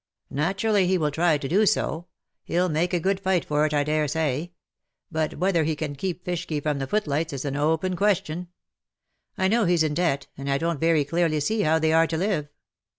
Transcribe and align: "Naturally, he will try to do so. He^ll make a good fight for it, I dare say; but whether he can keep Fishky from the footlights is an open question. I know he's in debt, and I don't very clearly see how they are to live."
"Naturally, 0.31 0.87
he 0.87 0.97
will 0.97 1.11
try 1.11 1.37
to 1.37 1.47
do 1.47 1.67
so. 1.67 2.07
He^ll 2.49 2.71
make 2.71 2.91
a 2.91 2.99
good 2.99 3.19
fight 3.19 3.45
for 3.45 3.67
it, 3.67 3.71
I 3.75 3.83
dare 3.83 4.07
say; 4.07 4.51
but 5.11 5.35
whether 5.37 5.63
he 5.63 5.75
can 5.75 5.93
keep 5.95 6.25
Fishky 6.25 6.59
from 6.59 6.79
the 6.79 6.87
footlights 6.87 7.33
is 7.33 7.45
an 7.45 7.55
open 7.55 7.95
question. 7.95 8.47
I 9.37 9.47
know 9.47 9.65
he's 9.65 9.83
in 9.83 9.93
debt, 9.93 10.25
and 10.35 10.49
I 10.49 10.57
don't 10.57 10.79
very 10.79 11.05
clearly 11.05 11.39
see 11.39 11.61
how 11.61 11.77
they 11.77 11.93
are 11.93 12.07
to 12.07 12.17
live." 12.17 12.49